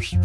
Hey, 0.00 0.20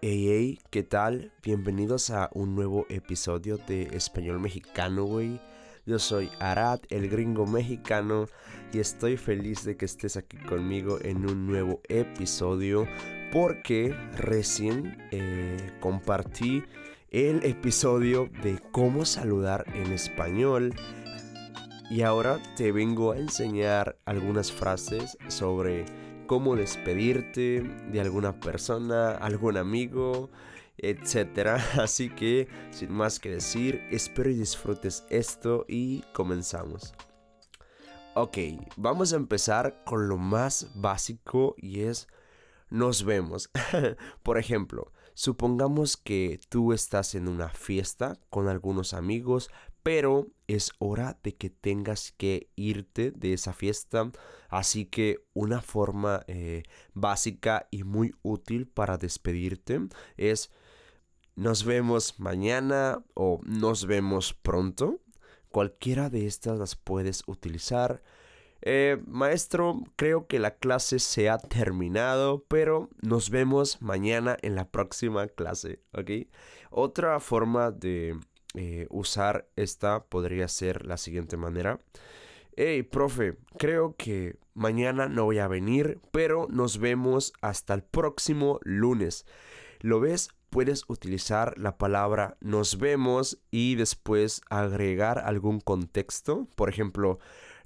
hey, 0.00 0.58
¿qué 0.70 0.82
tal? 0.82 1.30
Bienvenidos 1.44 2.10
a 2.10 2.28
un 2.32 2.56
nuevo 2.56 2.86
episodio 2.88 3.58
de 3.58 3.82
Español 3.92 4.40
Mexicano, 4.40 5.04
güey. 5.04 5.40
Yo 5.84 6.00
soy 6.00 6.28
Arad, 6.40 6.80
el 6.88 7.08
gringo 7.08 7.46
mexicano, 7.46 8.26
y 8.72 8.80
estoy 8.80 9.16
feliz 9.16 9.64
de 9.64 9.76
que 9.76 9.84
estés 9.84 10.16
aquí 10.16 10.36
conmigo 10.36 10.98
en 11.00 11.18
un 11.18 11.46
nuevo 11.46 11.80
episodio 11.88 12.88
porque 13.32 13.94
recién 14.16 14.98
eh, 15.12 15.72
compartí 15.78 16.64
el 17.12 17.44
episodio 17.44 18.28
de 18.42 18.58
cómo 18.72 19.04
saludar 19.04 19.64
en 19.72 19.92
español 19.92 20.74
y 21.90 22.02
ahora 22.02 22.40
te 22.56 22.72
vengo 22.72 23.12
a 23.12 23.18
enseñar 23.18 23.98
algunas 24.04 24.50
frases 24.50 25.16
sobre 25.28 25.84
cómo 26.26 26.56
despedirte 26.56 27.62
de 27.90 28.00
alguna 28.00 28.40
persona, 28.40 29.12
algún 29.12 29.56
amigo, 29.56 30.30
etc. 30.78 31.60
Así 31.80 32.10
que, 32.10 32.48
sin 32.70 32.92
más 32.92 33.20
que 33.20 33.30
decir, 33.30 33.82
espero 33.90 34.30
y 34.30 34.34
disfrutes 34.34 35.04
esto 35.10 35.64
y 35.68 36.02
comenzamos. 36.12 36.94
Ok, 38.14 38.38
vamos 38.76 39.12
a 39.12 39.16
empezar 39.16 39.82
con 39.84 40.08
lo 40.08 40.16
más 40.16 40.70
básico 40.74 41.54
y 41.58 41.82
es 41.82 42.08
nos 42.70 43.04
vemos. 43.04 43.50
Por 44.22 44.38
ejemplo, 44.38 44.92
supongamos 45.16 45.96
que 45.96 46.38
tú 46.50 46.74
estás 46.74 47.14
en 47.14 47.26
una 47.26 47.48
fiesta 47.48 48.20
con 48.28 48.48
algunos 48.48 48.92
amigos, 48.92 49.50
pero 49.82 50.26
es 50.46 50.72
hora 50.78 51.18
de 51.22 51.34
que 51.34 51.48
tengas 51.48 52.12
que 52.12 52.50
irte 52.54 53.12
de 53.12 53.32
esa 53.32 53.54
fiesta. 53.54 54.12
Así 54.50 54.84
que 54.84 55.24
una 55.32 55.62
forma 55.62 56.22
eh, 56.26 56.64
básica 56.92 57.66
y 57.70 57.84
muy 57.84 58.14
útil 58.22 58.68
para 58.68 58.98
despedirte 58.98 59.80
es 60.18 60.50
nos 61.34 61.64
vemos 61.64 62.20
mañana 62.20 63.02
o 63.14 63.40
nos 63.42 63.86
vemos 63.86 64.34
pronto. 64.34 65.00
Cualquiera 65.48 66.10
de 66.10 66.26
estas 66.26 66.58
las 66.58 66.76
puedes 66.76 67.22
utilizar. 67.26 68.02
Eh, 68.62 69.00
maestro, 69.06 69.82
creo 69.96 70.26
que 70.26 70.38
la 70.38 70.56
clase 70.56 70.98
se 70.98 71.28
ha 71.28 71.38
terminado, 71.38 72.44
pero 72.48 72.88
nos 73.02 73.30
vemos 73.30 73.80
mañana 73.80 74.36
en 74.42 74.54
la 74.54 74.68
próxima 74.68 75.28
clase, 75.28 75.80
¿ok? 75.92 76.28
Otra 76.70 77.20
forma 77.20 77.70
de 77.70 78.18
eh, 78.54 78.86
usar 78.90 79.48
esta 79.56 80.04
podría 80.04 80.48
ser 80.48 80.86
la 80.86 80.96
siguiente 80.96 81.36
manera. 81.36 81.80
Hey, 82.56 82.82
profe, 82.82 83.36
creo 83.58 83.94
que 83.96 84.38
mañana 84.54 85.08
no 85.08 85.24
voy 85.24 85.38
a 85.38 85.46
venir, 85.46 86.00
pero 86.10 86.48
nos 86.50 86.78
vemos 86.78 87.34
hasta 87.42 87.74
el 87.74 87.82
próximo 87.82 88.58
lunes. 88.62 89.26
¿Lo 89.80 90.00
ves? 90.00 90.30
Puedes 90.48 90.84
utilizar 90.88 91.58
la 91.58 91.76
palabra 91.76 92.38
nos 92.40 92.78
vemos 92.78 93.38
y 93.50 93.74
después 93.74 94.40
agregar 94.48 95.18
algún 95.18 95.60
contexto. 95.60 96.48
Por 96.54 96.70
ejemplo, 96.70 97.18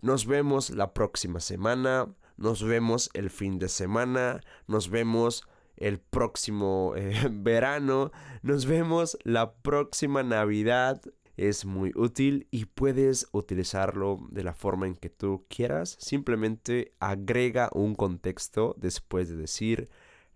nos 0.02 0.26
vemos 0.26 0.70
la 0.70 0.92
próxima 0.92 1.40
semana, 1.40 2.08
nos 2.36 2.62
vemos 2.62 3.10
el 3.14 3.30
fin 3.30 3.58
de 3.58 3.68
semana, 3.68 4.40
nos 4.66 4.88
vemos 4.88 5.44
el 5.80 5.98
próximo 5.98 6.94
eh, 6.96 7.28
verano. 7.30 8.12
Nos 8.42 8.66
vemos 8.66 9.18
la 9.24 9.54
próxima 9.54 10.22
Navidad. 10.22 11.00
Es 11.36 11.64
muy 11.64 11.92
útil 11.96 12.46
y 12.50 12.66
puedes 12.66 13.26
utilizarlo 13.32 14.18
de 14.30 14.44
la 14.44 14.52
forma 14.52 14.86
en 14.86 14.94
que 14.94 15.08
tú 15.08 15.46
quieras. 15.48 15.96
Simplemente 15.98 16.92
agrega 17.00 17.70
un 17.72 17.94
contexto 17.94 18.76
después 18.78 19.28
de 19.30 19.36
decir 19.36 19.88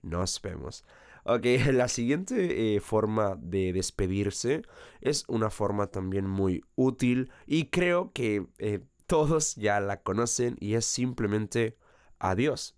nos 0.02 0.40
vemos. 0.42 0.84
Ok, 1.24 1.44
la 1.72 1.88
siguiente 1.88 2.76
eh, 2.76 2.80
forma 2.80 3.36
de 3.41 3.72
despedirse 3.72 4.62
es 5.00 5.24
una 5.28 5.50
forma 5.50 5.88
también 5.88 6.26
muy 6.26 6.62
útil 6.74 7.30
y 7.47 7.66
creo 7.66 8.12
que 8.12 8.47
eh, 8.58 8.80
todos 9.06 9.54
ya 9.56 9.81
la 9.81 10.03
conocen 10.03 10.56
y 10.60 10.75
es 10.75 10.84
simplemente 10.84 11.76
adiós. 12.19 12.76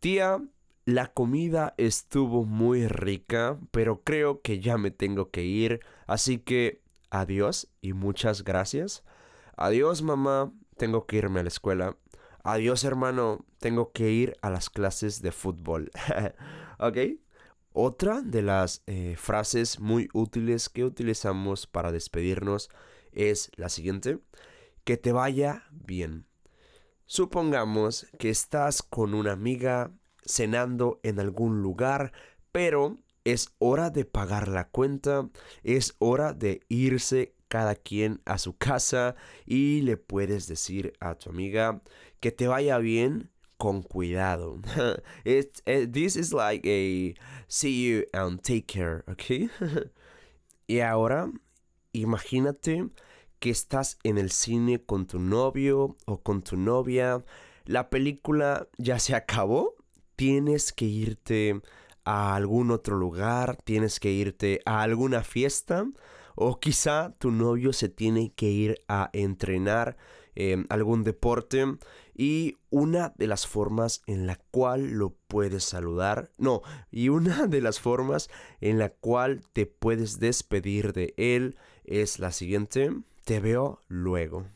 Tía, 0.00 0.42
la 0.84 1.12
comida 1.12 1.74
estuvo 1.78 2.44
muy 2.44 2.86
rica, 2.86 3.58
pero 3.70 4.02
creo 4.02 4.40
que 4.42 4.60
ya 4.60 4.78
me 4.78 4.90
tengo 4.90 5.30
que 5.30 5.44
ir, 5.44 5.80
así 6.06 6.38
que 6.38 6.82
adiós 7.10 7.68
y 7.80 7.92
muchas 7.92 8.44
gracias. 8.44 9.02
Adiós 9.56 10.02
mamá, 10.02 10.52
tengo 10.76 11.06
que 11.06 11.16
irme 11.16 11.40
a 11.40 11.42
la 11.42 11.48
escuela. 11.48 11.96
Adiós 12.44 12.84
hermano, 12.84 13.44
tengo 13.58 13.92
que 13.92 14.10
ir 14.12 14.36
a 14.42 14.50
las 14.50 14.70
clases 14.70 15.22
de 15.22 15.32
fútbol. 15.32 15.90
¿Ok? 16.78 16.98
Otra 17.72 18.22
de 18.22 18.42
las 18.42 18.82
eh, 18.86 19.16
frases 19.18 19.80
muy 19.80 20.08
útiles 20.14 20.68
que 20.68 20.84
utilizamos 20.84 21.66
para 21.66 21.92
despedirnos 21.92 22.70
es 23.12 23.50
la 23.56 23.68
siguiente. 23.68 24.18
Que 24.86 24.96
te 24.96 25.10
vaya 25.10 25.64
bien. 25.72 26.26
Supongamos 27.06 28.06
que 28.20 28.30
estás 28.30 28.82
con 28.82 29.14
una 29.14 29.32
amiga 29.32 29.90
cenando 30.24 31.00
en 31.02 31.18
algún 31.18 31.60
lugar, 31.60 32.12
pero 32.52 32.96
es 33.24 33.48
hora 33.58 33.90
de 33.90 34.04
pagar 34.04 34.46
la 34.46 34.68
cuenta, 34.68 35.28
es 35.64 35.96
hora 35.98 36.34
de 36.34 36.60
irse 36.68 37.34
cada 37.48 37.74
quien 37.74 38.22
a 38.26 38.38
su 38.38 38.56
casa 38.58 39.16
y 39.44 39.80
le 39.80 39.96
puedes 39.96 40.46
decir 40.46 40.92
a 41.00 41.16
tu 41.16 41.30
amiga 41.30 41.82
que 42.20 42.30
te 42.30 42.46
vaya 42.46 42.78
bien 42.78 43.32
con 43.56 43.82
cuidado. 43.82 44.60
Eh, 45.24 45.88
this 45.90 46.14
is 46.14 46.32
like 46.32 46.64
a 46.64 47.12
see 47.48 47.88
you 47.88 48.04
and 48.12 48.40
take 48.40 48.66
care, 48.66 49.02
¿ok? 49.08 49.50
y 50.68 50.78
ahora, 50.78 51.28
imagínate 51.90 52.88
que 53.38 53.50
estás 53.50 53.98
en 54.02 54.18
el 54.18 54.30
cine 54.30 54.82
con 54.82 55.06
tu 55.06 55.18
novio 55.18 55.96
o 56.06 56.22
con 56.22 56.42
tu 56.42 56.56
novia. 56.56 57.24
La 57.64 57.90
película 57.90 58.68
ya 58.78 58.98
se 58.98 59.14
acabó 59.14 59.76
tienes 60.16 60.72
que 60.72 60.86
irte 60.86 61.60
a 62.04 62.34
algún 62.34 62.70
otro 62.70 62.96
lugar, 62.96 63.58
tienes 63.64 64.00
que 64.00 64.10
irte 64.10 64.60
a 64.64 64.82
alguna 64.82 65.22
fiesta 65.22 65.86
o 66.34 66.58
quizá 66.58 67.14
tu 67.18 67.30
novio 67.30 67.72
se 67.72 67.88
tiene 67.88 68.32
que 68.34 68.46
ir 68.46 68.82
a 68.88 69.10
entrenar 69.12 69.96
em, 70.34 70.66
algún 70.68 71.04
deporte 71.04 71.64
y 72.14 72.56
una 72.70 73.12
de 73.16 73.26
las 73.26 73.46
formas 73.46 74.02
en 74.06 74.26
la 74.26 74.36
cual 74.50 74.92
lo 74.92 75.14
puedes 75.28 75.64
saludar, 75.64 76.30
no, 76.38 76.62
y 76.90 77.08
una 77.08 77.46
de 77.46 77.60
las 77.60 77.80
formas 77.80 78.28
en 78.60 78.78
la 78.78 78.90
cual 78.90 79.42
te 79.52 79.66
puedes 79.66 80.18
despedir 80.18 80.92
de 80.92 81.14
él 81.16 81.56
es 81.84 82.18
la 82.18 82.32
siguiente, 82.32 82.90
te 83.26 83.40
veo 83.40 83.80
luego. 83.88 84.46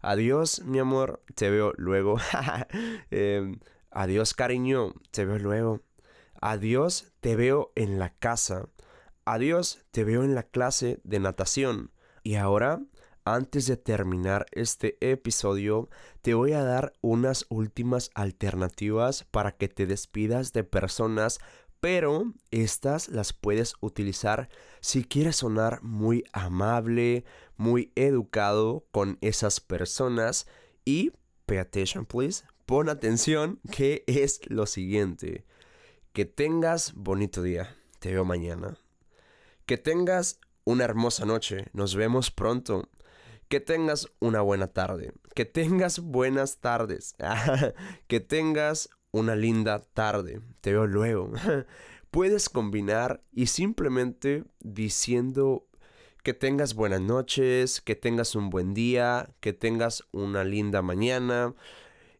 Adiós, 0.00 0.62
mi 0.64 0.78
amor, 0.78 1.22
te 1.34 1.50
veo 1.50 1.74
luego. 1.76 2.16
Em, 3.10 3.60
Adiós 3.90 4.32
cariño, 4.32 4.94
te 5.10 5.26
veo 5.26 5.38
luego. 5.38 5.82
Adiós, 6.40 7.12
te 7.20 7.36
veo 7.36 7.70
en 7.74 7.98
la 7.98 8.08
casa. 8.08 8.70
Adiós, 9.26 9.84
te 9.90 10.04
veo 10.04 10.24
en 10.24 10.34
la 10.34 10.42
clase 10.44 11.00
de 11.04 11.20
natación. 11.20 11.90
Y 12.22 12.36
ahora, 12.36 12.80
antes 13.26 13.66
de 13.66 13.76
terminar 13.76 14.46
este 14.52 14.96
episodio, 15.02 15.90
te 16.22 16.32
voy 16.32 16.54
a 16.54 16.64
dar 16.64 16.94
unas 17.02 17.44
últimas 17.50 18.10
alternativas 18.14 19.24
para 19.30 19.52
que 19.52 19.68
te 19.68 19.84
despidas 19.84 20.54
de 20.54 20.64
personas, 20.64 21.38
pero 21.82 22.32
estas 22.52 23.08
las 23.08 23.32
puedes 23.32 23.74
utilizar 23.80 24.48
si 24.80 25.02
quieres 25.02 25.34
sonar 25.34 25.82
muy 25.82 26.22
amable, 26.32 27.24
muy 27.56 27.90
educado 27.96 28.86
con 28.92 29.18
esas 29.20 29.58
personas 29.58 30.46
y 30.84 31.10
pay 31.44 31.58
attention 31.58 32.06
please 32.06 32.44
pon 32.66 32.88
atención 32.88 33.58
que 33.72 34.04
es 34.06 34.48
lo 34.48 34.66
siguiente. 34.66 35.44
Que 36.12 36.24
tengas 36.24 36.94
bonito 36.94 37.42
día. 37.42 37.76
Te 37.98 38.12
veo 38.12 38.24
mañana. 38.24 38.78
Que 39.66 39.76
tengas 39.76 40.38
una 40.62 40.84
hermosa 40.84 41.24
noche. 41.24 41.66
Nos 41.72 41.96
vemos 41.96 42.30
pronto. 42.30 42.88
Que 43.48 43.58
tengas 43.58 44.06
una 44.20 44.40
buena 44.40 44.68
tarde. 44.68 45.12
Que 45.34 45.46
tengas 45.46 45.98
buenas 45.98 46.58
tardes. 46.58 47.16
que 48.06 48.20
tengas 48.20 48.88
una 49.12 49.36
linda 49.36 49.78
tarde. 49.78 50.40
Te 50.60 50.72
veo 50.72 50.86
luego. 50.86 51.32
Puedes 52.10 52.48
combinar 52.48 53.22
y 53.32 53.46
simplemente 53.46 54.44
diciendo 54.60 55.66
que 56.22 56.34
tengas 56.34 56.74
buenas 56.74 57.00
noches, 57.00 57.80
que 57.80 57.94
tengas 57.94 58.34
un 58.34 58.50
buen 58.50 58.74
día, 58.74 59.30
que 59.40 59.52
tengas 59.52 60.04
una 60.12 60.44
linda 60.44 60.82
mañana, 60.82 61.54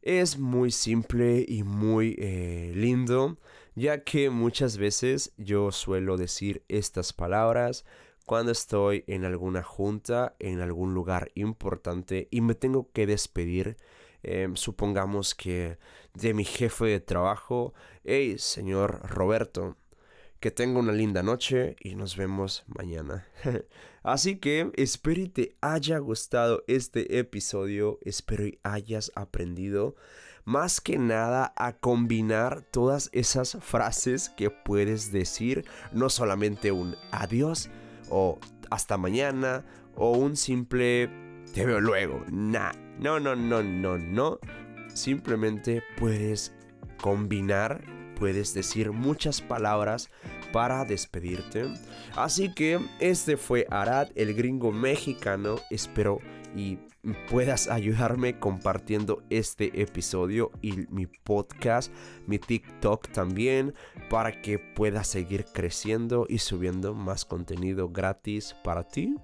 es 0.03 0.39
muy 0.39 0.73
simple 0.73 1.45
y 1.47 1.63
muy 1.63 2.17
eh, 2.19 2.73
lindo, 2.75 3.39
ya 3.77 4.03
que 4.03 4.31
muchas 4.31 4.77
veces 4.77 5.33
yo 5.37 5.71
suelo 5.71 6.17
decir 6.17 6.65
estas 6.69 7.13
palabras 7.13 7.85
cuando 8.27 8.51
estoy 8.53 9.05
en 9.07 9.25
alguna 9.25 9.63
junta, 9.63 10.35
en 10.39 10.61
algún 10.61 10.95
lugar 10.95 11.31
importante 11.35 12.29
y 12.31 12.41
me 12.41 12.55
tengo 12.55 12.91
que 12.93 13.07
despedir. 13.07 13.77
Em, 14.23 14.55
supongamos 14.57 15.35
que 15.35 15.79
de 16.15 16.35
mi 16.35 16.45
jefe 16.45 16.87
de 16.87 17.01
trabajo, 17.01 17.75
hey, 18.05 18.37
señor 18.39 19.01
Roberto, 19.09 19.77
que 20.41 20.51
tenga 20.51 20.81
una 20.81 20.93
linda 20.93 21.23
noche 21.23 21.77
y 21.81 21.95
nos 21.95 22.17
vemos 22.17 22.65
mañana. 22.67 23.27
Así 24.03 24.37
que 24.37 24.73
espero 24.75 25.21
y 25.21 25.29
te 25.29 25.57
haya 25.61 25.99
gustado 25.99 26.65
este 26.67 27.19
episodio, 27.19 27.99
espero 28.03 28.47
y 28.47 28.59
hayas 28.65 29.13
aprendido 29.15 29.95
más 30.45 30.81
que 30.81 30.99
nada 30.99 31.53
a 31.57 31.75
combinar 31.75 32.63
todas 32.63 33.11
esas 33.13 33.59
frases 33.61 34.31
que 34.31 34.51
puedes 34.51 35.13
decir, 35.13 35.65
no 35.93 36.11
solamente 36.11 36.73
un 36.73 36.97
adiós 37.13 37.71
o 38.11 38.39
hasta 38.71 38.97
mañana 38.97 39.65
o 39.95 40.13
un 40.13 40.37
simple 40.37 41.09
te 41.55 41.67
veo 41.67 41.81
luego. 41.81 42.25
Nah, 42.31 42.73
no, 43.03 43.19
no, 43.19 43.35
no, 43.35 43.63
no, 43.65 43.99
no. 43.99 44.39
Simplemente 44.95 45.83
puedes 45.99 46.55
combinar, 47.01 47.83
puedes 48.17 48.55
decir 48.55 48.93
muchas 48.93 49.41
palabras 49.41 50.09
para 50.53 50.85
despedirte. 50.85 51.65
Así 52.15 52.55
que 52.55 52.79
este 53.01 53.37
fue 53.37 53.67
Arad, 53.71 54.11
el 54.15 54.35
gringo 54.35 54.71
mexicano. 54.71 55.57
Espero 55.71 56.21
y 56.55 56.79
puedas 57.29 57.67
ayudarme 57.67 58.39
compartiendo 58.39 59.25
este 59.31 59.83
episodio 59.83 60.53
y 60.61 60.87
mi 60.89 61.07
podcast, 61.07 61.93
mi 62.29 62.39
TikTok 62.39 63.09
también, 63.09 63.75
para 64.11 64.41
que 64.43 64.61
pueda 64.61 65.03
seguir 65.03 65.45
creciendo 65.53 66.27
y 66.29 66.39
subiendo 66.39 66.95
más 66.95 67.25
contenido 67.25 67.89
gratis 67.89 68.55
para 68.63 68.87
ti. 68.87 69.17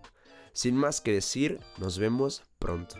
Sin 0.52 0.75
más 0.75 1.00
que 1.00 1.12
decir, 1.12 1.60
nos 1.78 2.00
vemos 2.00 2.42
pronto. 2.58 2.96